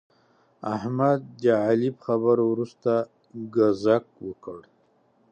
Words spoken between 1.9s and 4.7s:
په خبرو ورسته ګذک وکړ.